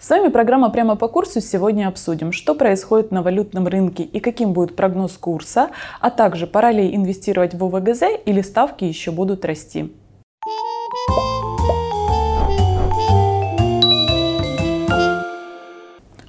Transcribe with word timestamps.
С 0.00 0.08
вами 0.08 0.28
программа 0.28 0.70
«Прямо 0.70 0.96
по 0.96 1.08
курсу». 1.08 1.42
Сегодня 1.42 1.86
обсудим, 1.86 2.32
что 2.32 2.54
происходит 2.54 3.10
на 3.10 3.22
валютном 3.22 3.68
рынке 3.68 4.02
и 4.02 4.18
каким 4.18 4.54
будет 4.54 4.74
прогноз 4.74 5.18
курса, 5.18 5.68
а 6.00 6.08
также 6.08 6.46
пора 6.46 6.72
ли 6.72 6.96
инвестировать 6.96 7.52
в 7.52 7.62
ОВГЗ 7.62 8.04
или 8.24 8.40
ставки 8.40 8.84
еще 8.84 9.10
будут 9.10 9.44
расти. 9.44 9.92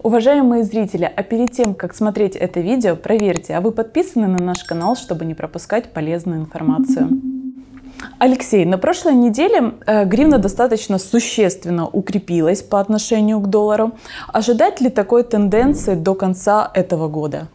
Уважаемые 0.04 0.66
зрители, 0.66 1.10
а 1.16 1.24
перед 1.24 1.52
тем, 1.52 1.74
как 1.74 1.96
смотреть 1.96 2.36
это 2.36 2.60
видео, 2.60 2.98
проверьте, 2.98 3.56
а 3.56 3.62
вы 3.62 3.72
подписаны 3.72 4.28
на 4.28 4.44
наш 4.44 4.66
канал, 4.66 4.98
чтобы 4.98 5.24
не 5.24 5.34
пропускать 5.34 5.94
полезную 5.94 6.42
информацию. 6.42 7.08
Алексей, 8.24 8.66
на 8.66 8.78
прошлой 8.78 9.16
неделе 9.16 9.74
э, 9.88 10.06
гривна 10.06 10.38
достаточно 10.38 11.00
существенно 11.00 11.88
укрепилась 11.88 12.62
по 12.62 12.80
отношению 12.80 13.40
к 13.40 13.48
доллару. 13.50 13.94
Ожидать 14.28 14.80
ли 14.80 14.90
такой 14.90 15.24
тенденции 15.24 15.96
до 15.96 16.14
конца 16.14 16.70
этого 16.76 17.08
года? 17.08 17.48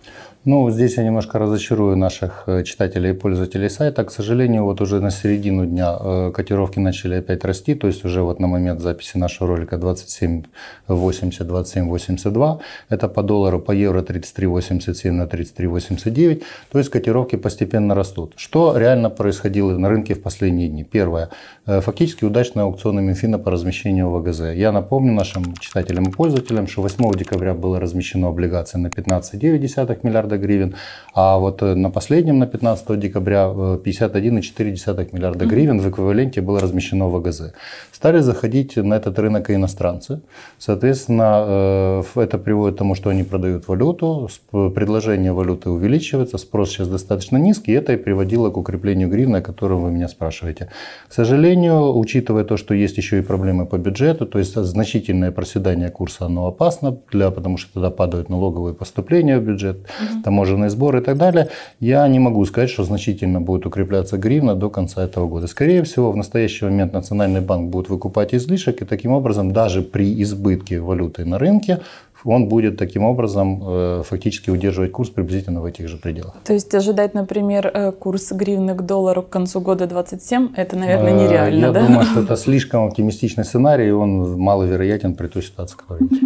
Ну, 0.49 0.71
здесь 0.71 0.97
я 0.97 1.03
немножко 1.03 1.41
разочарую 1.41 1.97
наших 1.97 2.45
э, 2.47 2.63
читателей 2.63 3.11
и 3.11 3.15
пользователей 3.15 3.69
сайта. 3.69 4.05
К 4.05 4.13
сожалению, 4.13 4.63
вот 4.63 4.81
уже 4.81 5.01
на 5.01 5.11
середину 5.11 5.67
дня 5.67 5.97
э, 5.99 6.31
котировки 6.33 6.79
начали 6.79 7.17
опять 7.17 7.45
расти, 7.45 7.75
то 7.75 7.89
есть 7.89 8.05
уже 8.05 8.23
вот 8.23 8.39
на 8.39 8.47
момент 8.47 8.81
записи 8.81 9.17
нашего 9.19 9.49
ролика 9.49 9.75
27.80, 9.75 10.47
27.82. 10.87 12.61
Это 12.89 13.09
по 13.09 13.25
доллару, 13.25 13.59
по 13.59 13.73
евро 13.73 14.03
33.87 14.03 15.11
на 15.11 15.25
33.89. 15.25 16.45
То 16.71 16.79
есть 16.79 16.91
котировки 16.91 17.35
постепенно 17.35 17.97
растут. 17.97 18.35
Что 18.37 18.79
реально 18.79 19.11
происходило 19.11 19.77
на 19.77 19.89
рынке 19.89 20.15
в 20.15 20.23
последние 20.23 20.69
дни? 20.69 20.85
Первое. 20.85 21.31
Э, 21.67 21.81
фактически 21.81 22.25
удачные 22.25 22.63
аукционы 22.63 23.03
Минфина 23.03 23.41
по 23.41 23.51
размещению 23.51 24.11
ВГЗ. 24.11 24.55
Я 24.55 24.71
напомню 24.71 25.13
нашим 25.13 25.57
читателям 25.57 26.05
и 26.05 26.13
пользователям, 26.13 26.69
что 26.69 26.83
8 26.83 27.19
декабря 27.19 27.53
было 27.53 27.81
размещено 27.81 28.29
облигации 28.29 28.79
на 28.79 28.87
15,9 28.87 29.99
миллиарда 30.05 30.36
миллиарда 30.37 30.47
гривен, 30.47 30.75
а 31.19 31.39
вот 31.39 31.63
э, 31.63 31.75
на 31.75 31.91
последнем, 31.91 32.39
на 32.39 32.47
15 32.47 32.99
декабря, 32.99 33.47
51,4 33.47 34.43
э, 34.87 35.07
миллиарда 35.13 35.45
mm-hmm. 35.45 35.49
гривен 35.49 35.81
в 35.81 35.89
эквиваленте 35.89 36.43
было 36.43 36.61
размещено 36.61 37.09
в 37.09 37.17
АГЗ. 37.17 37.53
Стали 37.93 38.21
заходить 38.21 38.77
на 38.77 38.95
этот 38.95 39.19
рынок 39.19 39.51
и 39.51 39.55
иностранцы. 39.55 40.21
Соответственно, 40.59 41.45
э, 41.49 42.03
это 42.17 42.39
приводит 42.39 42.75
к 42.75 42.79
тому, 42.79 42.95
что 42.95 43.09
они 43.11 43.23
продают 43.23 43.69
валюту, 43.69 44.29
предложение 44.51 45.33
валюты 45.33 45.71
увеличивается, 45.71 46.39
спрос 46.39 46.71
сейчас 46.71 46.89
достаточно 46.89 47.39
низкий, 47.39 47.73
и 47.73 47.75
это 47.75 47.95
и 47.95 47.97
приводило 47.97 48.51
к 48.51 48.59
укреплению 48.59 49.09
гривны, 49.09 49.39
о 49.39 49.43
котором 49.43 49.85
вы 49.85 49.91
меня 49.91 50.09
спрашиваете. 50.09 50.69
К 51.09 51.15
сожалению, 51.15 51.97
учитывая 51.97 52.45
то, 52.45 52.59
что 52.59 52.75
есть 52.75 52.99
еще 52.99 53.19
и 53.19 53.23
проблемы 53.23 53.65
по 53.65 53.79
бюджету, 53.79 54.27
то 54.27 54.39
есть 54.39 54.55
значительное 54.55 55.31
проседание 55.31 55.89
курса, 55.89 56.27
оно 56.27 56.47
опасно, 56.47 56.99
для, 57.11 57.31
потому 57.31 57.57
что 57.57 57.73
тогда 57.73 57.91
падают 57.91 58.29
налоговые 58.29 58.75
поступления 58.75 59.39
в 59.39 59.43
бюджет. 59.43 59.79
Таможенные 60.27 60.71
сборы 60.71 60.99
и 60.99 61.03
так 61.03 61.17
далее, 61.17 61.49
я 61.79 62.09
не 62.09 62.19
могу 62.19 62.45
сказать, 62.47 62.69
что 62.69 62.83
значительно 62.83 63.41
будет 63.41 63.65
укрепляться 63.65 64.19
гривна 64.19 64.57
до 64.57 64.71
конца 64.71 65.05
этого 65.05 65.29
года. 65.29 65.47
Скорее 65.47 65.85
всего, 65.85 66.11
в 66.11 66.17
настоящий 66.17 66.65
момент 66.65 66.93
Национальный 66.93 67.41
банк 67.41 67.71
будет 67.71 67.89
выкупать 67.89 68.35
излишек, 68.35 68.83
и 68.83 68.85
таким 68.85 69.13
образом 69.13 69.53
даже 69.53 69.83
при 69.83 70.21
избытке 70.23 70.81
валюты 70.81 71.25
на 71.25 71.39
рынке 71.39 71.79
он 72.27 72.49
будет 72.49 72.77
таким 72.77 73.05
образом 73.05 73.63
э, 73.65 74.03
фактически 74.05 74.51
удерживать 74.51 74.93
курс 74.93 75.11
приблизительно 75.11 75.61
в 75.61 75.65
этих 75.65 75.89
же 75.89 75.97
пределах. 75.97 76.35
То 76.45 76.53
есть 76.53 76.75
ожидать, 76.75 77.15
например, 77.15 77.71
э, 77.73 77.93
курс 77.93 78.33
гривны 78.33 78.75
к 78.75 78.83
доллару 78.83 79.23
к 79.23 79.29
концу 79.29 79.61
года 79.61 79.87
27, 79.87 80.49
это, 80.57 80.77
наверное, 80.77 81.13
э, 81.13 81.25
нереально, 81.25 81.67
Я 81.67 81.73
да? 81.73 81.87
думаю, 81.87 82.05
что 82.05 82.21
это 82.21 82.37
слишком 82.37 82.87
оптимистичный 82.87 83.45
сценарий, 83.45 83.89
и 83.89 83.93
он 83.93 84.39
маловероятен 84.39 85.15
при 85.15 85.29
той 85.29 85.43
ситуации, 85.43 85.77
которая 85.77 86.09
есть. 86.11 86.23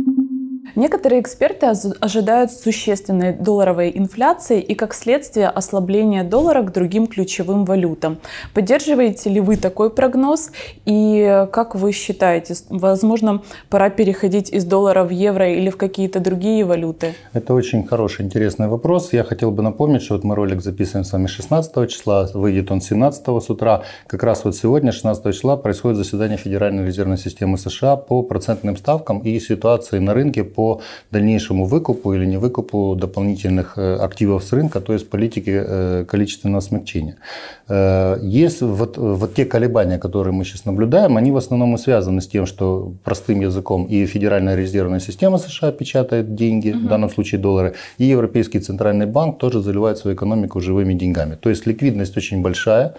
Некоторые 0.77 1.21
эксперты 1.21 1.67
ожидают 1.67 2.53
существенной 2.53 3.33
долларовой 3.33 3.93
инфляции 3.95 4.61
и, 4.61 4.75
как 4.75 4.95
следствие, 4.95 5.49
ослабления 5.49 6.25
доллара 6.25 6.62
к 6.62 6.73
другим 6.73 7.07
ключевым 7.07 7.65
валютам. 7.65 8.19
Поддерживаете 8.55 9.31
ли 9.31 9.41
вы 9.41 9.56
такой 9.56 9.91
прогноз? 9.91 10.50
И 10.84 11.47
как 11.53 11.75
вы 11.75 11.93
считаете, 11.93 12.55
возможно, 12.69 13.43
пора 13.69 13.91
переходить 13.91 14.50
из 14.50 14.65
доллара 14.65 15.05
в 15.05 15.11
евро 15.11 15.50
или 15.50 15.71
в 15.71 15.77
какие-то 15.77 16.21
другие 16.21 16.65
валюты? 16.65 17.15
Это 17.33 17.55
очень 17.55 17.87
хороший, 17.87 18.25
интересный 18.25 18.69
вопрос. 18.69 19.12
Я 19.12 19.25
хотел 19.25 19.50
бы 19.50 19.62
напомнить, 19.62 20.03
что 20.03 20.15
вот 20.15 20.25
мы 20.25 20.34
ролик 20.34 20.62
записываем 20.62 21.05
с 21.05 21.12
вами 21.12 21.27
16 21.27 21.91
числа, 21.91 22.28
выйдет 22.33 22.71
он 22.71 22.81
17 22.81 23.27
с 23.43 23.50
утра. 23.50 23.83
Как 24.06 24.23
раз 24.23 24.44
вот 24.44 24.55
сегодня, 24.55 24.93
16 24.93 25.34
числа, 25.34 25.56
происходит 25.56 25.97
заседание 25.97 26.39
Федеральной 26.39 26.87
резервной 26.87 27.19
системы 27.19 27.59
США 27.59 27.97
по 27.97 28.23
процентным 28.23 28.77
ставкам 28.77 29.19
и 29.21 29.41
ситуации 29.41 29.99
на 29.99 30.15
рынке 30.15 30.44
по 30.44 30.69
по 30.70 30.81
дальнейшему 31.10 31.64
выкупу 31.64 32.14
или 32.14 32.26
не 32.26 32.38
выкупу 32.38 32.97
дополнительных 33.00 33.78
э, 33.78 33.97
активов 33.97 34.44
с 34.44 34.53
рынка, 34.53 34.81
то 34.81 34.92
есть 34.92 35.10
политики 35.10 35.64
э, 35.66 36.04
количественного 36.08 36.60
смягчения. 36.60 37.16
Э, 37.69 38.19
есть 38.22 38.62
вот, 38.62 38.98
вот 38.98 39.34
те 39.34 39.44
колебания, 39.44 39.98
которые 39.98 40.32
мы 40.32 40.44
сейчас 40.44 40.64
наблюдаем, 40.64 41.16
они 41.16 41.32
в 41.32 41.36
основном 41.36 41.75
и 41.75 41.78
связаны 41.78 42.20
с 42.20 42.28
тем, 42.28 42.47
что 42.47 42.92
простым 43.04 43.41
языком 43.41 43.86
и 43.91 44.06
Федеральная 44.06 44.56
резервная 44.56 45.00
система 45.00 45.38
США 45.38 45.72
печатает 45.72 46.34
деньги, 46.34 46.70
угу. 46.70 46.78
в 46.78 46.88
данном 46.88 47.10
случае 47.10 47.41
доллары, 47.41 47.72
и 47.98 48.04
Европейский 48.04 48.60
центральный 48.60 49.06
банк 49.06 49.38
тоже 49.38 49.60
заливает 49.60 49.98
свою 49.98 50.16
экономику 50.16 50.60
живыми 50.60 50.94
деньгами. 50.94 51.37
То 51.41 51.50
есть 51.50 51.66
ликвидность 51.66 52.16
очень 52.16 52.42
большая. 52.42 52.94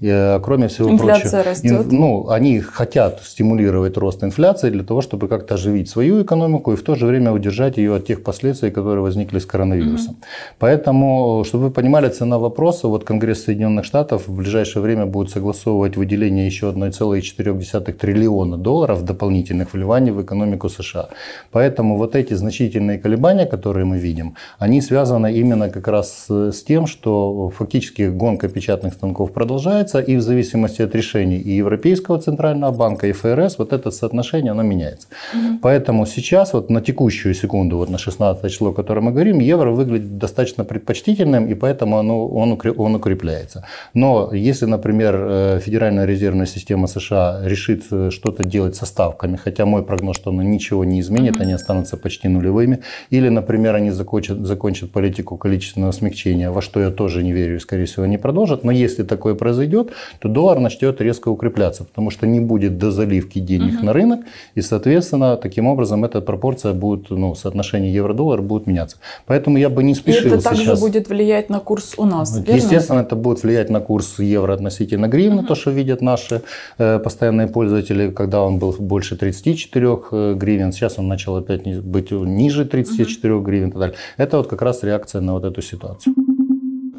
Кроме 0.00 0.66
всего 0.68 0.90
Инфляция 0.90 1.42
прочего, 1.42 1.78
растет. 1.78 1.92
ну, 1.92 2.28
они 2.28 2.60
хотят 2.60 3.20
стимулировать 3.24 3.96
рост 3.96 4.22
инфляции 4.22 4.70
для 4.70 4.82
того, 4.82 5.00
чтобы 5.00 5.28
как-то 5.28 5.54
оживить 5.54 5.88
свою 5.88 6.22
экономику 6.22 6.72
и 6.72 6.76
в 6.76 6.82
то 6.82 6.94
же 6.94 7.05
время 7.06 7.32
удержать 7.32 7.76
ее 7.76 7.94
от 7.94 8.06
тех 8.06 8.22
последствий, 8.22 8.70
которые 8.70 9.02
возникли 9.02 9.38
с 9.38 9.46
коронавирусом. 9.46 10.14
Угу. 10.14 10.24
Поэтому, 10.58 11.44
чтобы 11.46 11.64
вы 11.64 11.70
понимали, 11.70 12.08
цена 12.08 12.38
вопроса, 12.38 12.88
вот 12.88 13.04
Конгресс 13.04 13.44
Соединенных 13.44 13.84
Штатов 13.84 14.28
в 14.28 14.36
ближайшее 14.36 14.82
время 14.82 15.06
будет 15.06 15.30
согласовывать 15.30 15.96
выделение 15.96 16.46
еще 16.46 16.70
1,4 16.70 17.92
триллиона 17.92 18.56
долларов 18.56 19.04
дополнительных 19.04 19.72
вливаний 19.74 20.10
в 20.12 20.22
экономику 20.22 20.68
США. 20.68 21.08
Поэтому 21.52 21.96
вот 21.96 22.16
эти 22.16 22.34
значительные 22.34 22.98
колебания, 22.98 23.46
которые 23.46 23.84
мы 23.84 23.98
видим, 23.98 24.34
они 24.58 24.80
связаны 24.80 25.32
именно 25.32 25.70
как 25.70 25.88
раз 25.88 26.26
с 26.28 26.62
тем, 26.62 26.86
что 26.86 27.50
фактически 27.50 28.08
гонка 28.08 28.48
печатных 28.48 28.94
станков 28.94 29.32
продолжается, 29.32 30.00
и 30.00 30.16
в 30.16 30.20
зависимости 30.20 30.82
от 30.82 30.94
решений 30.94 31.38
и 31.38 31.56
Европейского 31.56 32.18
центрального 32.18 32.72
банка, 32.72 33.06
и 33.06 33.12
ФРС, 33.12 33.58
вот 33.58 33.72
это 33.72 33.90
соотношение, 33.90 34.52
оно 34.52 34.62
меняется. 34.62 35.08
Угу. 35.34 35.58
Поэтому 35.62 36.06
сейчас 36.06 36.52
вот 36.52 36.70
на 36.70 36.80
текущий 36.80 36.95
текущую 36.96 37.34
секунду, 37.34 37.76
вот 37.76 37.90
на 37.90 37.98
16 37.98 38.50
число, 38.50 38.68
о 38.68 38.72
котором 38.72 39.04
мы 39.04 39.12
говорим, 39.12 39.40
евро 39.40 39.70
выглядит 39.70 40.18
достаточно 40.18 40.64
предпочтительным, 40.64 41.46
и 41.46 41.54
поэтому 41.54 41.98
оно, 41.98 42.26
он, 42.26 42.58
он 42.78 42.94
укрепляется. 42.94 43.64
Но 43.94 44.30
если, 44.32 44.66
например, 44.66 45.14
э, 45.18 45.60
Федеральная 45.60 46.06
резервная 46.06 46.46
система 46.46 46.86
США 46.86 47.40
решит 47.44 47.82
э, 47.90 48.10
что-то 48.10 48.44
делать 48.44 48.76
со 48.76 48.86
ставками, 48.86 49.36
хотя 49.36 49.66
мой 49.66 49.82
прогноз, 49.82 50.16
что 50.16 50.30
она 50.30 50.42
ничего 50.42 50.84
не 50.84 51.00
изменит, 51.00 51.40
они 51.40 51.52
останутся 51.52 51.96
почти 51.96 52.28
нулевыми, 52.28 52.78
или, 53.10 53.28
например, 53.28 53.74
они 53.74 53.90
закончат, 53.90 54.38
закончат 54.46 54.90
политику 54.90 55.36
количественного 55.36 55.92
смягчения, 55.92 56.50
во 56.50 56.62
что 56.62 56.80
я 56.80 56.90
тоже 56.90 57.22
не 57.22 57.32
верю 57.32 57.56
и, 57.56 57.60
скорее 57.60 57.84
всего, 57.84 58.06
не 58.06 58.18
продолжат, 58.18 58.64
но 58.64 58.72
если 58.72 59.04
такое 59.04 59.34
произойдет, 59.34 59.90
то 60.18 60.28
доллар 60.28 60.60
начнет 60.60 61.00
резко 61.00 61.28
укрепляться, 61.28 61.84
потому 61.84 62.10
что 62.10 62.26
не 62.26 62.40
будет 62.40 62.78
дозаливки 62.78 63.40
денег 63.40 63.74
uh-huh. 63.74 63.84
на 63.84 63.92
рынок, 63.92 64.20
и, 64.56 64.62
соответственно, 64.62 65.36
таким 65.36 65.66
образом 65.66 66.04
эта 66.04 66.20
пропорция 66.20 66.72
будет 66.72 66.85
ну, 67.10 67.34
соотношение 67.34 67.92
евро-доллар 67.92 68.42
будет 68.42 68.66
меняться. 68.66 68.96
Поэтому 69.26 69.58
я 69.58 69.68
бы 69.68 69.82
не 69.82 69.94
спешил 69.94 70.30
И 70.30 70.34
это 70.34 70.42
также 70.42 70.64
сейчас. 70.64 70.80
будет 70.80 71.08
влиять 71.08 71.50
на 71.50 71.60
курс 71.60 71.94
у 71.96 72.04
нас, 72.04 72.36
верно? 72.36 72.56
Естественно, 72.56 73.00
это 73.00 73.16
будет 73.16 73.42
влиять 73.42 73.70
на 73.70 73.80
курс 73.80 74.18
евро 74.18 74.54
относительно 74.54 75.08
гривны, 75.08 75.40
угу. 75.40 75.48
то, 75.48 75.54
что 75.54 75.70
видят 75.70 76.02
наши 76.02 76.42
э, 76.78 76.98
постоянные 76.98 77.48
пользователи, 77.48 78.10
когда 78.10 78.42
он 78.42 78.58
был 78.58 78.74
больше 78.78 79.16
34 79.16 79.98
э, 80.10 80.34
гривен, 80.34 80.72
сейчас 80.72 80.98
он 80.98 81.08
начал 81.08 81.36
опять 81.36 81.66
быть 81.82 82.10
ниже 82.10 82.64
34 82.64 83.34
угу. 83.34 83.44
гривен 83.44 83.68
и 83.68 83.70
так 83.70 83.80
далее. 83.80 83.96
Это 84.16 84.36
вот 84.38 84.48
как 84.48 84.62
раз 84.62 84.82
реакция 84.82 85.20
на 85.20 85.32
вот 85.32 85.44
эту 85.44 85.62
ситуацию. 85.62 86.14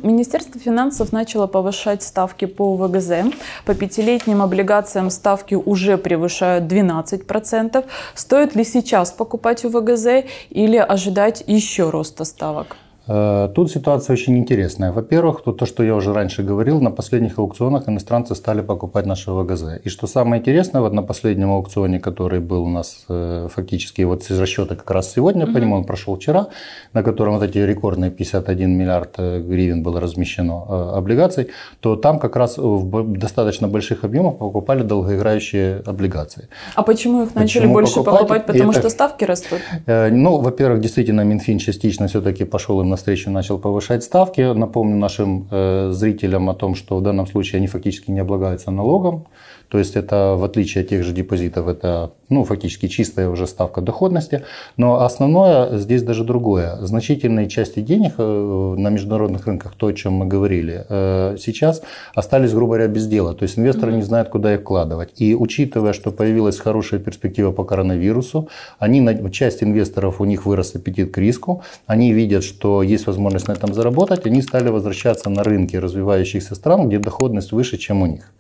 Министерство 0.04 0.60
финансов 0.60 1.12
начало 1.12 1.48
повышать 1.48 2.04
ставки 2.04 2.46
по 2.46 2.76
ВГЗ. 2.76 3.34
По 3.66 3.74
пятилетним 3.74 4.42
облигациям 4.42 5.10
ставки 5.10 5.56
уже 5.56 5.98
превышают 5.98 6.72
12%. 6.72 7.86
Стоит 8.14 8.56
ли 8.56 8.64
сейчас 8.64 9.12
покупать 9.12 9.66
УВГЗ 9.66 10.26
или 10.50 10.78
ожидать 10.78 11.44
еще 11.48 11.90
роста 11.90 12.26
ставок? 12.26 12.78
Э, 13.08 13.50
тут 13.54 13.72
ситуация 13.72 14.14
очень 14.14 14.38
интересная. 14.38 14.92
Во-первых, 14.92 15.44
то, 15.44 15.66
что 15.66 15.84
я 15.84 15.96
уже 15.96 16.14
раньше 16.14 16.44
говорил, 16.44 16.82
на 16.82 16.92
последних 16.92 17.40
аукционах 17.40 17.88
иностранцы 17.90 18.36
стали 18.36 18.62
покупать 18.62 19.06
наши 19.06 19.32
ВГЗ. 19.32 19.64
И 19.86 19.90
что 19.90 20.08
самое 20.08 20.42
интересное, 20.42 20.82
вот 20.82 20.94
на 20.94 21.04
последнем 21.04 21.52
аукционе, 21.52 22.00
который 22.00 22.40
был 22.40 22.64
у 22.64 22.70
нас 22.70 23.06
э, 23.10 23.48
фактически 23.54 24.02
вот 24.04 24.30
из 24.30 24.40
расчета 24.40 24.76
как 24.76 24.92
раз 24.92 25.14
сегодня, 25.14 25.46
mm-hmm. 25.46 25.54
по 25.54 25.58
нему 25.58 25.76
он 25.76 25.84
прошел 25.84 26.16
вчера, 26.16 26.48
на 26.94 27.04
котором 27.04 27.34
вот 27.36 27.44
эти 27.44 27.58
рекордные 27.60 28.12
51 28.12 28.70
миллиард 28.70 29.14
э, 29.18 29.42
гривен 29.42 29.84
было 29.84 30.00
размещено 30.00 30.98
облигаций, 30.98 31.48
то 31.80 31.96
там 31.96 32.20
как 32.20 32.36
раз 32.36 32.58
в 32.58 33.18
достаточно 33.18 33.68
больших 33.68 34.04
объемах 34.04 34.38
покупали 34.38 34.84
долгоиграющие 34.84 35.82
облигации. 35.86 36.48
А 36.76 36.84
почему 36.84 37.24
их 37.24 37.36
начали 37.36 37.62
почему 37.62 37.74
больше 37.74 37.96
покупать? 37.96 38.20
покупать? 38.20 38.46
Потому 38.46 38.72
Это, 38.72 38.80
что 38.80 38.90
ставки 38.90 39.24
растут? 39.26 39.60
Ну, 39.86 40.38
во-первых, 40.38 40.82
действительно, 40.82 41.22
Минфин 41.22 41.60
частично 41.60 42.08
все-таки 42.08 42.46
пошел 42.46 42.82
им 42.82 42.90
навстречу, 42.98 43.30
начал 43.30 43.60
повышать 43.60 44.04
ставки. 44.04 44.42
Напомню 44.54 44.98
нашим 44.98 45.48
э, 45.52 45.92
зрителям 45.92 46.50
о 46.50 46.56
том, 46.56 46.76
что 46.76 46.98
в 46.98 47.02
данном 47.02 47.28
случае 47.28 47.60
они 47.60 47.68
фактически 47.68 48.12
не 48.12 48.20
облагаются 48.20 48.72
налогом. 48.72 49.28
То 49.70 49.78
есть 49.78 49.96
это, 49.96 50.36
в 50.38 50.44
отличие 50.44 50.84
от 50.84 50.90
тех 50.90 51.04
же 51.04 51.14
депозитов, 51.14 51.68
это 51.68 52.12
ну, 52.30 52.44
фактически 52.44 52.88
чистая 52.88 53.30
уже 53.30 53.48
ставка 53.48 53.82
доходности. 53.82 54.44
Но 54.76 55.02
основное 55.02 55.78
здесь 55.78 56.04
даже 56.04 56.24
другое. 56.24 56.78
Значительные 56.82 57.48
части 57.48 57.80
денег 57.80 58.14
э, 58.18 58.76
на 58.78 58.90
международных 58.90 59.48
рынках, 59.48 59.74
то, 59.78 59.88
о 59.88 59.94
чем 59.94 60.14
мы 60.14 60.26
говорили, 60.26 60.86
э, 60.90 61.38
сейчас 61.40 61.82
остались, 62.14 62.52
грубо 62.52 62.74
говоря, 62.74 62.88
без 62.88 63.08
дела. 63.08 63.34
То 63.34 63.44
есть 63.44 63.58
инвесторы 63.58 63.94
не 63.94 64.02
знают, 64.02 64.30
куда 64.30 64.54
их 64.54 64.62
вкладывать. 64.62 65.22
И 65.22 65.36
учитывая, 65.36 65.94
что 65.94 66.12
появилась 66.12 66.60
хорошая 66.60 67.00
перспектива 67.00 67.52
по 67.52 67.64
коронавирусу, 67.64 68.50
они, 68.80 69.32
часть 69.32 69.64
инвесторов, 69.64 70.20
у 70.22 70.26
них 70.26 70.46
вырос 70.46 70.76
аппетит 70.76 71.14
к 71.14 71.18
риску, 71.18 71.64
они 71.86 72.14
видят, 72.14 72.44
что 72.44 72.84
есть 72.84 73.08
возможность 73.08 73.48
на 73.48 73.54
этом 73.54 73.74
заработать, 73.74 74.26
они 74.26 74.42
стали 74.42 74.70
возвращаться 74.70 75.30
на 75.30 75.44
рынки 75.44 75.78
развивающихся 75.78 76.56
стран, 76.56 76.88
где 76.88 77.00
доходность 77.00 77.52
выше, 77.52 77.78
чем 77.78 78.02
у 78.02 78.06
них. 78.06 78.32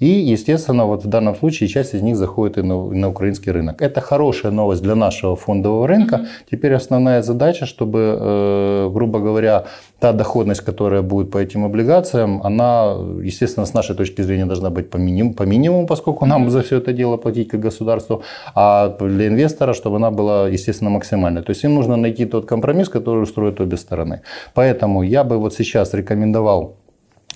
И, 0.00 0.06
естественно, 0.06 0.86
вот 0.86 1.04
в 1.04 1.08
данном 1.08 1.36
случае 1.36 1.68
часть 1.68 1.94
из 1.94 2.02
них 2.02 2.16
заходит 2.16 2.58
и 2.58 2.62
на, 2.62 2.84
на 2.84 3.08
украинский 3.08 3.35
рынок. 3.44 3.82
Это 3.82 4.00
хорошая 4.00 4.52
новость 4.52 4.82
для 4.82 4.94
нашего 4.94 5.36
фондового 5.36 5.86
рынка. 5.86 6.16
Mm-hmm. 6.16 6.50
Теперь 6.50 6.74
основная 6.74 7.22
задача, 7.22 7.66
чтобы, 7.66 8.18
э, 8.20 8.90
грубо 8.92 9.18
говоря, 9.18 9.64
та 10.00 10.12
доходность, 10.12 10.60
которая 10.60 11.02
будет 11.02 11.30
по 11.30 11.38
этим 11.38 11.64
облигациям, 11.64 12.40
она, 12.42 12.96
естественно, 13.22 13.66
с 13.66 13.74
нашей 13.74 13.96
точки 13.96 14.22
зрения 14.22 14.46
должна 14.46 14.70
быть 14.70 14.90
по, 14.90 14.98
минимуму, 14.98 15.34
по 15.34 15.44
минимуму, 15.44 15.86
поскольку 15.86 16.26
нам 16.26 16.50
за 16.50 16.62
все 16.62 16.76
это 16.76 16.92
дело 16.92 17.16
платить 17.16 17.48
как 17.48 17.60
государству, 17.60 18.22
а 18.54 18.88
для 19.00 19.28
инвестора, 19.28 19.74
чтобы 19.74 19.96
она 19.96 20.10
была, 20.10 20.48
естественно, 20.48 20.90
максимальной. 20.90 21.42
То 21.42 21.50
есть 21.50 21.64
им 21.64 21.74
нужно 21.74 21.96
найти 21.96 22.26
тот 22.26 22.46
компромисс, 22.46 22.88
который 22.88 23.22
устроит 23.22 23.60
обе 23.60 23.76
стороны. 23.76 24.20
Поэтому 24.54 25.02
я 25.02 25.24
бы 25.24 25.38
вот 25.38 25.54
сейчас 25.54 25.94
рекомендовал 25.94 26.76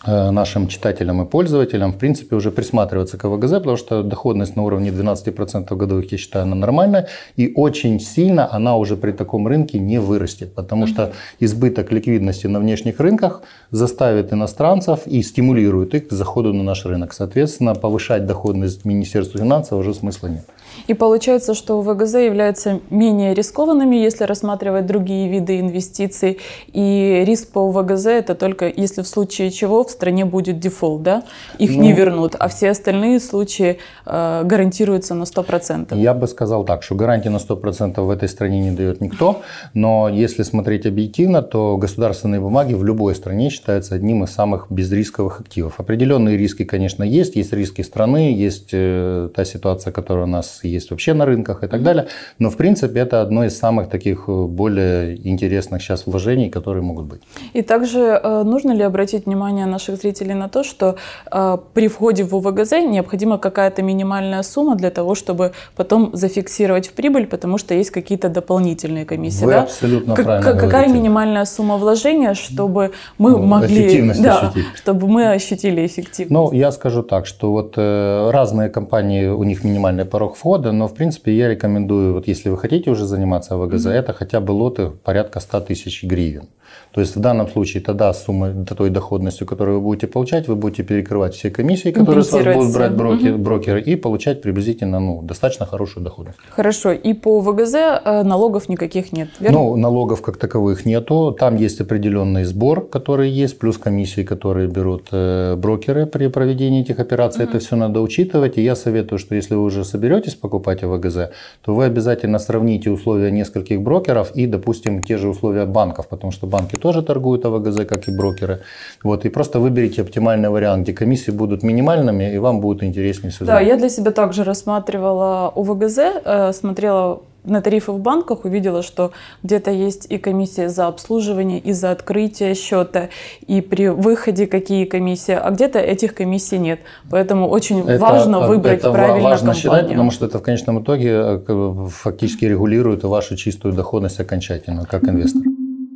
нашим 0.06 0.68
читателям 0.68 1.22
и 1.22 1.26
пользователям, 1.26 1.92
в 1.92 1.98
принципе, 1.98 2.36
уже 2.36 2.50
присматриваться 2.50 3.18
к 3.18 3.28
ВГЗ, 3.28 3.50
потому 3.52 3.76
что 3.76 4.02
доходность 4.02 4.56
на 4.56 4.62
уровне 4.62 4.90
12% 4.90 5.76
годовых, 5.76 6.10
я 6.12 6.18
считаю, 6.18 6.44
она 6.44 6.54
нормальная, 6.54 7.08
и 7.36 7.52
очень 7.54 8.00
сильно 8.00 8.52
она 8.52 8.76
уже 8.76 8.96
при 8.96 9.12
таком 9.12 9.46
рынке 9.46 9.78
не 9.78 10.00
вырастет, 10.00 10.54
потому 10.54 10.86
что 10.86 11.12
избыток 11.38 11.92
ликвидности 11.92 12.46
на 12.46 12.60
внешних 12.60 12.98
рынках 13.00 13.42
заставит 13.70 14.32
иностранцев 14.32 15.06
и 15.06 15.22
стимулирует 15.22 15.94
их 15.94 16.08
к 16.08 16.12
заходу 16.12 16.52
на 16.52 16.62
наш 16.62 16.86
рынок. 16.86 17.12
Соответственно, 17.12 17.74
повышать 17.74 18.26
доходность 18.26 18.84
Министерства 18.84 19.40
финансов 19.40 19.78
уже 19.78 19.94
смысла 19.94 20.28
нет. 20.28 20.44
И 20.86 20.94
получается, 20.94 21.54
что 21.54 21.80
ВГЗ 21.80 22.14
являются 22.14 22.80
менее 22.90 23.34
рискованными, 23.34 23.96
если 23.96 24.24
рассматривать 24.24 24.86
другие 24.86 25.28
виды 25.28 25.60
инвестиций. 25.60 26.38
И 26.72 27.22
риск 27.26 27.52
по 27.52 27.70
ВГЗ 27.70 28.06
это 28.06 28.34
только 28.34 28.68
если 28.68 29.02
в 29.02 29.08
случае 29.08 29.50
чего 29.50 29.84
в 29.84 29.90
стране 29.90 30.24
будет 30.24 30.58
дефолт, 30.58 31.02
да? 31.02 31.22
Их 31.58 31.70
ну, 31.70 31.82
не 31.82 31.92
вернут, 31.92 32.36
а 32.38 32.48
все 32.48 32.70
остальные 32.70 33.20
случаи 33.20 33.78
э, 34.06 34.42
гарантируются 34.44 35.14
на 35.14 35.24
100%. 35.24 35.96
Я 35.96 36.14
бы 36.14 36.26
сказал 36.26 36.64
так, 36.64 36.82
что 36.82 36.94
гарантии 36.94 37.28
на 37.28 37.36
100% 37.36 38.00
в 38.00 38.10
этой 38.10 38.28
стране 38.28 38.60
не 38.60 38.70
дает 38.70 39.00
никто. 39.00 39.42
Но 39.74 40.08
если 40.08 40.42
смотреть 40.42 40.86
объективно, 40.86 41.42
то 41.42 41.76
государственные 41.76 42.40
бумаги 42.40 42.74
в 42.74 42.84
любой 42.84 43.14
стране 43.14 43.50
считаются 43.50 43.94
одним 43.94 44.24
из 44.24 44.30
самых 44.30 44.66
безрисковых 44.70 45.40
активов. 45.40 45.78
Определенные 45.78 46.36
риски, 46.36 46.64
конечно, 46.64 47.04
есть. 47.04 47.36
Есть 47.36 47.52
риски 47.52 47.82
страны, 47.82 48.32
есть 48.34 48.70
э, 48.72 49.28
та 49.34 49.44
ситуация, 49.44 49.92
которая 49.92 50.24
у 50.24 50.28
нас 50.28 50.59
есть 50.68 50.90
вообще 50.90 51.14
на 51.14 51.26
рынках 51.26 51.64
и 51.64 51.66
так 51.68 51.82
далее. 51.82 52.06
Но, 52.38 52.50
в 52.50 52.56
принципе, 52.56 53.00
это 53.00 53.22
одно 53.22 53.44
из 53.44 53.58
самых 53.58 53.88
таких 53.88 54.24
э, 54.28 54.44
более 54.44 55.16
интересных 55.28 55.82
сейчас 55.82 56.06
вложений, 56.06 56.50
которые 56.50 56.82
могут 56.82 57.06
быть. 57.06 57.22
И 57.52 57.62
также 57.62 58.00
э, 58.00 58.42
нужно 58.44 58.72
ли 58.72 58.82
обратить 58.82 59.26
внимание 59.26 59.66
наших 59.66 59.96
зрителей 59.96 60.34
на 60.34 60.48
то, 60.48 60.64
что 60.64 60.96
э, 61.30 61.58
при 61.74 61.88
входе 61.88 62.24
в 62.24 62.34
УВГЗ 62.34 62.72
необходима 62.72 63.38
какая-то 63.38 63.82
минимальная 63.82 64.42
сумма 64.42 64.76
для 64.76 64.90
того, 64.90 65.14
чтобы 65.14 65.52
потом 65.76 66.10
зафиксировать 66.12 66.88
в 66.88 66.92
прибыль, 66.92 67.26
потому 67.26 67.58
что 67.58 67.74
есть 67.74 67.90
какие-то 67.90 68.28
дополнительные 68.28 69.04
комиссии. 69.04 69.44
Вы 69.44 69.52
да? 69.52 69.62
абсолютно 69.62 70.14
как, 70.14 70.24
правильно 70.24 70.52
Какая 70.52 70.70
говорите. 70.70 70.94
минимальная 70.94 71.44
сумма 71.44 71.76
вложения, 71.76 72.34
чтобы 72.34 72.92
мы 73.18 73.30
ну, 73.30 73.38
могли... 73.38 74.12
Да, 74.20 74.40
ощутить. 74.40 74.64
чтобы 74.74 75.08
мы 75.08 75.30
ощутили 75.30 75.86
эффективность? 75.86 76.30
Ну, 76.30 76.52
я 76.52 76.72
скажу 76.72 77.02
так, 77.02 77.26
что 77.26 77.52
вот 77.52 77.74
э, 77.76 78.30
разные 78.30 78.68
компании, 78.68 79.26
у 79.26 79.44
них 79.44 79.64
минимальный 79.64 80.04
порог 80.04 80.36
входа, 80.36 80.49
года, 80.50 80.72
но 80.72 80.88
в 80.88 80.94
принципе 80.94 81.32
я 81.36 81.48
рекомендую, 81.48 82.12
вот 82.12 82.26
если 82.26 82.48
вы 82.48 82.58
хотите 82.58 82.90
уже 82.90 83.06
заниматься 83.06 83.54
АВГЗ, 83.54 83.86
mm-hmm. 83.86 83.92
это 83.92 84.12
хотя 84.12 84.40
бы 84.40 84.50
лоты 84.50 84.90
порядка 84.90 85.38
100 85.38 85.60
тысяч 85.60 86.02
гривен. 86.02 86.48
То 86.92 87.00
есть 87.00 87.16
в 87.16 87.20
данном 87.20 87.48
случае 87.48 87.82
тогда 87.82 88.12
сумма 88.12 88.64
той 88.64 88.90
доходностью, 88.90 89.46
которую 89.46 89.78
вы 89.78 89.84
будете 89.84 90.06
получать, 90.06 90.48
вы 90.48 90.56
будете 90.56 90.82
перекрывать 90.82 91.34
все 91.34 91.50
комиссии, 91.50 91.92
которые 91.92 92.24
с 92.24 92.32
вас 92.32 92.44
будут 92.44 92.74
брать 92.74 92.92
брокер, 92.92 93.34
угу. 93.34 93.42
брокеры, 93.42 93.80
и 93.80 93.96
получать 93.96 94.42
приблизительно 94.42 95.00
ну, 95.00 95.22
достаточно 95.22 95.66
хорошую 95.66 96.04
доходность. 96.04 96.38
Хорошо. 96.50 96.92
И 96.92 97.12
по 97.14 97.40
ВГЗ 97.40 97.74
э, 97.74 98.22
налогов 98.22 98.68
никаких 98.68 99.12
нет, 99.12 99.28
верно? 99.40 99.58
Ну, 99.58 99.76
налогов 99.76 100.22
как 100.22 100.36
таковых 100.36 100.84
нету. 100.86 101.36
Там 101.38 101.56
есть 101.56 101.80
определенный 101.80 102.44
сбор, 102.44 102.88
который 102.88 103.30
есть, 103.30 103.58
плюс 103.58 103.78
комиссии, 103.78 104.22
которые 104.22 104.68
берут 104.68 105.08
э, 105.12 105.56
брокеры 105.56 106.06
при 106.06 106.28
проведении 106.28 106.82
этих 106.82 106.98
операций. 106.98 107.44
Угу. 107.44 107.50
Это 107.50 107.58
все 107.60 107.76
надо 107.76 108.00
учитывать. 108.00 108.58
И 108.58 108.62
я 108.62 108.74
советую, 108.74 109.18
что 109.18 109.34
если 109.34 109.54
вы 109.54 109.62
уже 109.62 109.84
соберетесь 109.84 110.34
покупать 110.34 110.82
ВГЗ, 110.82 111.30
то 111.64 111.74
вы 111.74 111.84
обязательно 111.84 112.38
сравните 112.38 112.90
условия 112.90 113.30
нескольких 113.30 113.80
брокеров 113.80 114.32
и, 114.34 114.46
допустим, 114.46 115.02
те 115.02 115.18
же 115.18 115.28
условия 115.28 115.66
банков, 115.66 116.08
потому 116.08 116.32
что 116.32 116.46
банки 116.60 116.76
тоже 116.76 117.02
торгуют 117.02 117.44
АВГЗ, 117.44 117.86
как 117.86 118.08
и 118.08 118.10
брокеры. 118.10 118.60
Вот, 119.02 119.24
и 119.24 119.28
просто 119.28 119.60
выберите 119.60 120.02
оптимальный 120.02 120.48
вариант, 120.48 120.84
где 120.84 120.92
комиссии 120.92 121.30
будут 121.30 121.62
минимальными, 121.62 122.34
и 122.34 122.38
вам 122.38 122.60
будет 122.60 122.82
интереснее 122.82 123.30
все. 123.30 123.44
Да, 123.44 123.60
я 123.60 123.76
для 123.76 123.88
себя 123.88 124.10
также 124.10 124.44
рассматривала 124.44 125.52
ОВГЗ, 125.54 125.98
э, 125.98 126.52
смотрела 126.52 127.20
на 127.44 127.60
тарифы 127.60 127.92
в 127.92 127.98
банках 127.98 128.44
увидела, 128.44 128.82
что 128.82 129.12
где-то 129.42 129.70
есть 129.70 130.06
и 130.10 130.18
комиссия 130.18 130.68
за 130.68 130.86
обслуживание, 130.86 131.58
и 131.58 131.72
за 131.72 131.90
открытие 131.90 132.54
счета, 132.54 133.08
и 133.46 133.60
при 133.60 133.88
выходе 133.88 134.46
какие 134.46 134.84
комиссии, 134.84 135.34
а 135.34 135.50
где-то 135.50 135.78
этих 135.78 136.14
комиссий 136.14 136.58
нет. 136.58 136.80
Поэтому 137.10 137.48
очень 137.48 137.80
это, 137.80 137.98
важно 137.98 138.40
выбрать 138.40 138.80
это 138.80 138.92
правильно 138.92 139.22
важно 139.22 139.52
компанию. 139.52 139.62
считать, 139.62 139.88
потому 139.88 140.10
что 140.10 140.26
это 140.26 140.38
в 140.38 140.42
конечном 140.42 140.82
итоге 140.82 141.42
э, 141.46 141.88
фактически 141.90 142.44
регулирует 142.44 143.04
вашу 143.04 143.36
чистую 143.36 143.74
доходность 143.74 144.20
окончательно, 144.20 144.84
как 144.84 145.04
инвестор. 145.04 145.42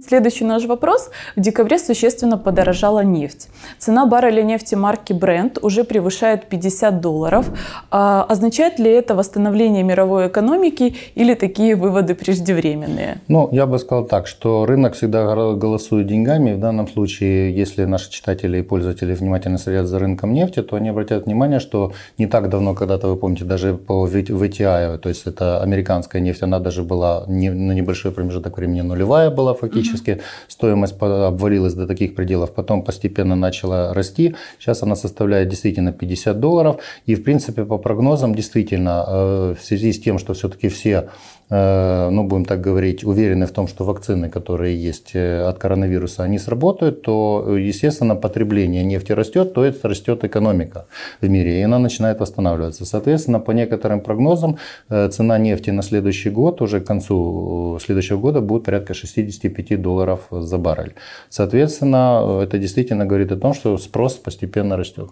Следующий 0.06 0.44
наш 0.44 0.66
вопрос. 0.66 1.10
В 1.34 1.40
декабре 1.40 1.78
существенно 1.78 2.36
подорожала 2.36 3.02
нефть. 3.02 3.48
Цена 3.78 4.04
барреля 4.04 4.42
нефти 4.42 4.74
марки 4.74 5.14
Brent 5.14 5.58
уже 5.62 5.82
превышает 5.82 6.46
50 6.46 7.00
долларов. 7.00 7.46
А 7.90 8.26
означает 8.28 8.78
ли 8.78 8.90
это 8.90 9.14
восстановление 9.14 9.82
мировой 9.82 10.28
экономики 10.28 10.94
или 11.14 11.32
такие 11.32 11.74
выводы 11.74 12.14
преждевременные? 12.14 13.16
Ну, 13.28 13.48
я 13.52 13.64
бы 13.64 13.78
сказал 13.78 14.04
так, 14.04 14.26
что 14.26 14.66
рынок 14.66 14.92
всегда 14.92 15.24
голосует 15.54 16.06
деньгами. 16.06 16.52
В 16.52 16.60
данном 16.60 16.86
случае, 16.86 17.56
если 17.56 17.86
наши 17.86 18.10
читатели 18.10 18.58
и 18.58 18.62
пользователи 18.62 19.14
внимательно 19.14 19.56
следят 19.56 19.86
за 19.86 19.98
рынком 19.98 20.34
нефти, 20.34 20.60
то 20.60 20.76
они 20.76 20.90
обратят 20.90 21.24
внимание, 21.24 21.60
что 21.60 21.92
не 22.18 22.26
так 22.26 22.50
давно, 22.50 22.74
когда-то, 22.74 23.08
вы 23.08 23.16
помните, 23.16 23.44
даже 23.44 23.74
по 23.74 24.06
VTI, 24.06 24.98
то 24.98 25.08
есть 25.08 25.26
это 25.26 25.62
американская 25.62 26.20
нефть, 26.20 26.42
она 26.42 26.58
даже 26.58 26.82
была 26.82 27.24
не, 27.26 27.48
на 27.48 27.72
небольшой 27.72 28.12
промежуток 28.12 28.58
времени 28.58 28.82
нулевая 28.82 29.30
была 29.30 29.54
фактически 29.54 29.93
практически 29.94 30.22
стоимость 30.48 30.94
обвалилась 31.00 31.74
до 31.74 31.86
таких 31.86 32.14
пределов, 32.14 32.52
потом 32.54 32.82
постепенно 32.82 33.36
начала 33.36 33.94
расти. 33.94 34.34
Сейчас 34.58 34.82
она 34.82 34.96
составляет 34.96 35.48
действительно 35.48 35.92
50 35.92 36.40
долларов. 36.40 36.76
И 37.06 37.14
в 37.14 37.22
принципе 37.22 37.64
по 37.64 37.78
прогнозам 37.78 38.34
действительно 38.34 39.04
э, 39.06 39.54
в 39.60 39.64
связи 39.64 39.92
с 39.92 40.00
тем, 40.00 40.18
что 40.18 40.34
все-таки 40.34 40.68
все 40.68 41.08
ну, 41.50 42.24
будем 42.24 42.44
так 42.44 42.60
говорить, 42.60 43.04
уверены 43.04 43.46
в 43.46 43.52
том, 43.52 43.68
что 43.68 43.84
вакцины, 43.84 44.28
которые 44.28 44.76
есть 44.76 45.10
э, 45.14 45.42
от 45.48 45.58
коронавируса, 45.58 46.22
они 46.22 46.38
сработают, 46.38 47.02
то, 47.02 47.56
естественно, 47.56 48.16
потребление 48.16 48.84
нефти 48.84 49.12
растет, 49.12 49.54
то 49.54 49.64
это 49.64 49.88
растет 49.88 50.24
экономика 50.24 50.86
в 51.20 51.28
мире, 51.28 51.60
и 51.60 51.62
она 51.62 51.78
начинает 51.78 52.20
восстанавливаться. 52.20 52.84
Соответственно, 52.84 53.40
по 53.40 53.52
некоторым 53.52 54.00
прогнозам, 54.00 54.56
э, 54.88 55.08
цена 55.08 55.38
нефти 55.38 55.70
на 55.70 55.82
следующий 55.82 56.30
год, 56.30 56.62
уже 56.62 56.80
к 56.80 56.86
концу 56.86 57.78
следующего 57.84 58.18
года, 58.18 58.40
будет 58.40 58.64
порядка 58.64 58.94
65 58.94 59.54
25 59.54 59.82
долларов 59.82 60.20
за 60.30 60.58
баррель. 60.58 60.94
Соответственно, 61.30 62.40
это 62.42 62.58
действительно 62.58 63.06
говорит 63.06 63.32
о 63.32 63.36
том, 63.36 63.54
что 63.54 63.78
спрос 63.78 64.14
постепенно 64.14 64.76
растет. 64.76 65.10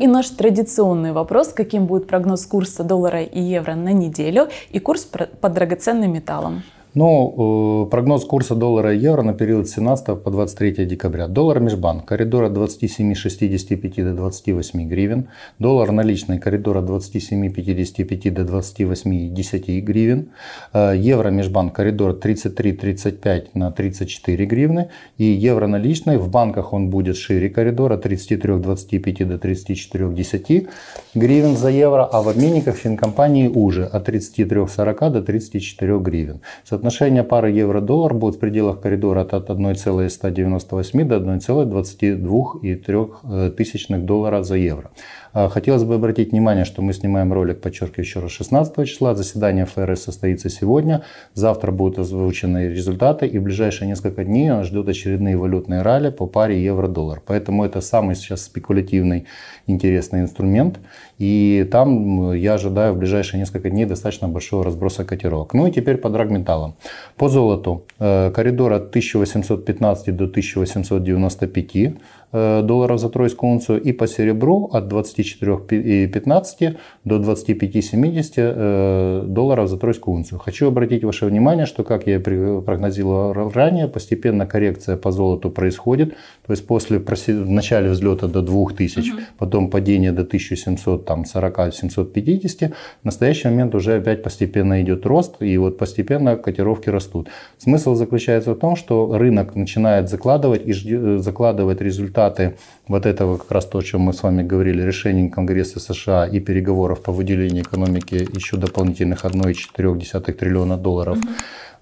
И 0.00 0.06
наш 0.06 0.30
традиционный 0.30 1.12
вопрос, 1.12 1.48
каким 1.52 1.84
будет 1.84 2.06
прогноз 2.06 2.46
курса 2.46 2.82
доллара 2.82 3.22
и 3.22 3.38
евро 3.38 3.74
на 3.74 3.92
неделю 3.92 4.48
и 4.70 4.78
курс 4.78 5.04
по 5.04 5.50
драгоценным 5.50 6.10
металлам? 6.10 6.62
Ну, 6.94 7.84
э, 7.86 7.90
прогноз 7.90 8.24
курса 8.24 8.56
доллара 8.56 8.92
и 8.92 8.98
евро 8.98 9.22
на 9.22 9.32
период 9.32 9.68
с 9.68 9.74
17 9.74 10.24
по 10.24 10.30
23 10.30 10.86
декабря. 10.86 11.28
Доллар 11.28 11.60
межбанк 11.60 12.04
коридор 12.04 12.44
от 12.44 12.52
27,65 12.52 14.02
до 14.02 14.14
28 14.14 14.88
гривен. 14.88 15.28
Доллар 15.60 15.92
наличный 15.92 16.40
коридор 16.40 16.78
от 16.78 16.86
27,55 16.86 18.30
до 18.32 18.42
28,10 18.42 19.80
гривен. 19.82 20.30
Э, 20.72 20.94
евро 20.96 21.30
межбанк 21.30 21.76
коридор 21.76 22.18
33,35 22.18 23.50
на 23.54 23.70
34 23.70 24.44
гривны. 24.46 24.88
И 25.16 25.24
евро 25.24 25.68
наличный 25.68 26.16
в 26.16 26.28
банках 26.28 26.72
он 26.72 26.90
будет 26.90 27.16
шире 27.16 27.50
коридора 27.50 27.98
33,25 27.98 29.24
до 29.26 29.36
34,10 29.36 30.68
гривен 31.14 31.56
за 31.56 31.70
евро. 31.70 32.04
А 32.12 32.20
в 32.20 32.28
обменниках 32.28 32.74
финкомпании 32.74 33.46
уже 33.46 33.84
от 33.84 34.08
33,40 34.08 35.10
до 35.10 35.22
34 35.22 35.98
гривен. 36.00 36.40
Соотношение 36.80 37.24
пары 37.24 37.50
евро-доллар 37.50 38.14
будет 38.14 38.36
в 38.36 38.38
пределах 38.38 38.80
коридора 38.80 39.20
от 39.20 39.50
1,198 39.50 41.06
до 41.06 41.16
1,22,3 41.16 43.98
доллара 43.98 44.42
за 44.42 44.56
евро. 44.56 44.90
А, 45.32 45.48
хотелось 45.48 45.84
бы 45.84 45.94
обратить 45.94 46.32
внимание, 46.32 46.64
что 46.64 46.82
мы 46.82 46.92
снимаем 46.92 47.32
ролик, 47.32 47.60
подчеркиваю 47.60 48.04
еще 48.04 48.20
раз, 48.20 48.32
16 48.32 48.86
числа. 48.86 49.14
Заседание 49.14 49.64
ФРС 49.64 50.02
состоится 50.02 50.50
сегодня. 50.50 51.02
Завтра 51.34 51.70
будут 51.70 51.98
озвучены 51.98 52.68
результаты. 52.68 53.26
И 53.26 53.38
в 53.38 53.42
ближайшие 53.42 53.88
несколько 53.88 54.24
дней 54.24 54.48
нас 54.48 54.66
ждет 54.66 54.88
очередные 54.88 55.36
валютные 55.36 55.82
ралли 55.82 56.10
по 56.10 56.26
паре 56.26 56.62
евро-доллар. 56.62 57.22
Поэтому 57.24 57.64
это 57.64 57.80
самый 57.80 58.16
сейчас 58.16 58.42
спекулятивный 58.44 59.26
интересный 59.66 60.20
инструмент. 60.20 60.80
И 61.18 61.68
там 61.70 62.32
я 62.32 62.54
ожидаю 62.54 62.94
в 62.94 62.98
ближайшие 62.98 63.40
несколько 63.40 63.70
дней 63.70 63.84
достаточно 63.84 64.28
большого 64.28 64.64
разброса 64.64 65.04
котировок. 65.04 65.54
Ну 65.54 65.66
и 65.66 65.70
теперь 65.70 65.96
по 65.96 66.10
драгметаллам. 66.10 66.74
По 67.16 67.28
золоту 67.28 67.84
э, 67.98 68.32
коридор 68.34 68.72
от 68.72 68.88
1815 68.88 70.16
до 70.16 70.24
1895 70.24 71.76
Э, 71.76 71.92
долларов 72.32 73.00
за 73.00 73.08
тройскую 73.08 73.52
унцию 73.52 73.80
и 73.82 73.92
по 73.92 74.06
серебру 74.06 74.70
от 74.72 74.92
24,15 74.92 76.76
до 77.04 77.16
25,70 77.16 78.32
э, 78.36 79.24
долларов 79.26 79.68
за 79.68 79.76
тройскую 79.76 80.14
унцию. 80.14 80.38
Хочу 80.38 80.68
обратить 80.68 81.02
ваше 81.04 81.26
внимание, 81.26 81.66
что, 81.66 81.82
как 81.82 82.06
я 82.06 82.20
прогнозировал 82.20 83.32
ранее, 83.32 83.88
постепенно 83.88 84.46
коррекция 84.46 84.96
по 84.96 85.10
золоту 85.10 85.50
происходит. 85.50 86.14
То 86.46 86.52
есть 86.52 86.64
после 86.66 86.98
в 86.98 87.50
начале 87.50 87.90
взлета 87.90 88.28
до 88.28 88.42
2000, 88.42 89.10
угу. 89.10 89.20
потом 89.38 89.68
падение 89.68 90.12
до 90.12 90.22
1740-750, 90.22 92.72
в 93.02 93.04
настоящий 93.04 93.48
момент 93.48 93.74
уже 93.74 93.96
опять 93.96 94.22
постепенно 94.22 94.80
идет 94.82 95.06
рост, 95.06 95.42
и 95.42 95.58
вот 95.58 95.78
постепенно 95.78 96.36
котировки 96.36 96.90
растут. 96.90 97.28
Смысл 97.58 97.94
заключается 97.94 98.54
в 98.54 98.58
том, 98.58 98.76
что 98.76 99.18
рынок 99.18 99.56
начинает 99.56 100.08
закладывать 100.08 100.64
и 100.64 100.70
э, 100.70 101.18
закладывать 101.18 101.80
результаты 101.80 102.19
результаты. 102.20 102.56
Вот 102.88 103.06
этого 103.06 103.36
как 103.38 103.50
раз 103.52 103.66
то, 103.66 103.78
о 103.78 103.82
чем 103.82 104.00
мы 104.00 104.12
с 104.12 104.22
вами 104.22 104.42
говорили, 104.42 104.82
решений 104.82 105.28
Конгресса 105.28 105.80
США 105.80 106.26
и 106.26 106.40
переговоров 106.40 107.02
по 107.02 107.12
выделению 107.12 107.62
экономики 107.62 108.28
еще 108.36 108.56
дополнительных 108.56 109.24
1,4 109.24 110.32
триллиона 110.32 110.76
долларов 110.76 111.18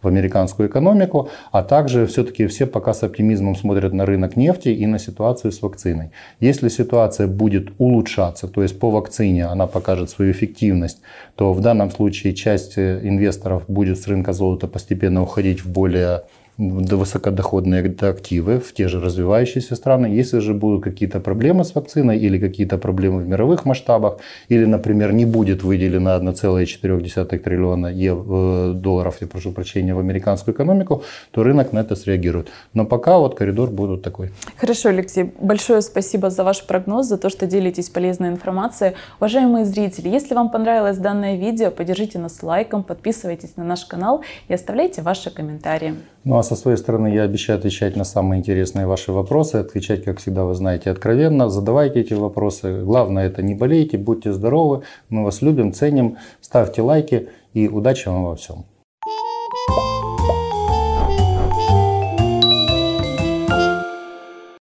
в 0.02 0.06
американскую 0.06 0.68
экономику, 0.68 1.28
а 1.50 1.62
также 1.62 2.06
все-таки 2.06 2.46
все 2.46 2.66
пока 2.66 2.92
с 2.92 3.02
оптимизмом 3.02 3.56
смотрят 3.56 3.92
на 3.92 4.06
рынок 4.06 4.36
нефти 4.36 4.68
и 4.68 4.86
на 4.86 4.98
ситуацию 4.98 5.50
с 5.50 5.62
вакциной. 5.62 6.10
Если 6.40 6.68
ситуация 6.68 7.26
будет 7.26 7.72
улучшаться, 7.78 8.46
то 8.46 8.62
есть 8.62 8.78
по 8.78 8.90
вакцине 8.90 9.46
она 9.46 9.66
покажет 9.66 10.10
свою 10.10 10.30
эффективность, 10.30 11.00
то 11.36 11.52
в 11.52 11.60
данном 11.60 11.90
случае 11.90 12.34
часть 12.34 12.78
инвесторов 12.78 13.62
будет 13.68 13.98
с 13.98 14.06
рынка 14.06 14.32
золота 14.32 14.68
постепенно 14.68 15.22
уходить 15.22 15.64
в 15.64 15.72
более 15.72 16.22
высокодоходные 16.58 17.94
активы 18.00 18.58
в 18.58 18.74
те 18.74 18.88
же 18.88 19.00
развивающиеся 19.00 19.76
страны. 19.76 20.06
Если 20.06 20.40
же 20.40 20.54
будут 20.54 20.82
какие-то 20.82 21.20
проблемы 21.20 21.64
с 21.64 21.74
вакциной 21.74 22.18
или 22.18 22.38
какие-то 22.38 22.78
проблемы 22.78 23.22
в 23.22 23.28
мировых 23.28 23.64
масштабах, 23.64 24.18
или, 24.48 24.64
например, 24.64 25.12
не 25.12 25.24
будет 25.24 25.62
выделено 25.62 26.16
1,4 26.16 27.38
триллиона 27.38 27.86
э, 27.86 28.72
долларов, 28.74 29.16
я 29.20 29.26
прошу 29.26 29.52
прощения, 29.52 29.94
в 29.94 30.00
американскую 30.00 30.54
экономику, 30.54 31.02
то 31.30 31.44
рынок 31.44 31.72
на 31.72 31.80
это 31.80 31.94
среагирует. 31.94 32.48
Но 32.74 32.84
пока 32.84 33.18
вот 33.18 33.36
коридор 33.36 33.70
будет 33.70 34.02
такой. 34.02 34.30
Хорошо, 34.56 34.88
Алексей, 34.88 35.32
большое 35.40 35.80
спасибо 35.80 36.30
за 36.30 36.42
ваш 36.42 36.66
прогноз, 36.66 37.06
за 37.06 37.18
то, 37.18 37.30
что 37.30 37.46
делитесь 37.46 37.88
полезной 37.88 38.30
информацией. 38.30 38.94
Уважаемые 39.20 39.64
зрители, 39.64 40.08
если 40.08 40.34
вам 40.34 40.50
понравилось 40.50 40.98
данное 40.98 41.36
видео, 41.36 41.70
поддержите 41.70 42.18
нас 42.18 42.42
лайком, 42.42 42.82
подписывайтесь 42.82 43.56
на 43.56 43.64
наш 43.64 43.84
канал 43.84 44.24
и 44.48 44.54
оставляйте 44.54 45.02
ваши 45.02 45.30
комментарии. 45.30 45.94
Ну 46.28 46.36
а 46.36 46.42
со 46.42 46.56
своей 46.56 46.76
стороны 46.76 47.08
я 47.08 47.22
обещаю 47.22 47.58
отвечать 47.58 47.96
на 47.96 48.04
самые 48.04 48.40
интересные 48.40 48.86
ваши 48.86 49.12
вопросы, 49.12 49.54
отвечать, 49.54 50.04
как 50.04 50.18
всегда, 50.18 50.44
вы 50.44 50.54
знаете, 50.54 50.90
откровенно. 50.90 51.48
Задавайте 51.48 52.00
эти 52.00 52.12
вопросы. 52.12 52.82
Главное 52.84 53.28
это 53.28 53.40
не 53.40 53.54
болейте, 53.54 53.96
будьте 53.96 54.34
здоровы. 54.34 54.82
Мы 55.08 55.24
вас 55.24 55.40
любим, 55.40 55.72
ценим. 55.72 56.18
Ставьте 56.42 56.82
лайки 56.82 57.30
и 57.54 57.66
удачи 57.66 58.08
вам 58.08 58.24
во 58.26 58.36
всем. 58.36 58.66